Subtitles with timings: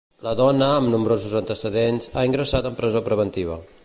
[0.27, 3.59] La dona, amb nombrosos antecedents, ha ingressat en presó preventiva.